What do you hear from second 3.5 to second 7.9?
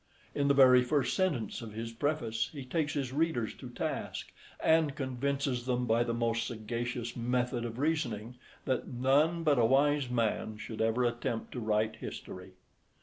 to task, and convinces them by the most sagacious method of